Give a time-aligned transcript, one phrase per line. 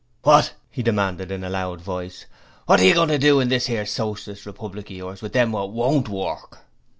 [0.23, 2.25] 'What,' he demanded, in a loud voice,
[2.65, 5.51] 'what are you goin' to do, in this 'ere Socialist Republic of yours, with them
[5.51, 6.57] wot WON'T WORK'!'